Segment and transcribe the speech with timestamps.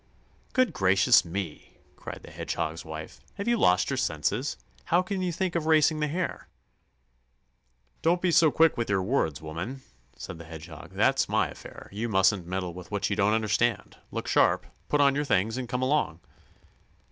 [0.53, 3.21] "Good gracious me!" cried the Hedgehog's wife.
[3.35, 4.57] "Have you lost your senses?
[4.85, 6.47] How can you think of racing the Hare?"
[8.01, 9.83] "Don't be so quick with your words, woman,"
[10.17, 10.93] said the Hedgehog.
[10.93, 13.97] "That's my affair; you mustn't meddle with what you don't understand.
[14.09, 16.19] Look sharp; put on your things, and come along."